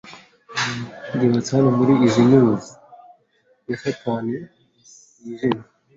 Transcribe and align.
yubatswe 1.19 1.51
hano 1.57 1.69
Muri 1.77 1.93
izi 2.05 2.21
Mills 2.29 2.65
ya 3.69 3.77
Satani 3.83 4.35
yijimye 5.25 5.65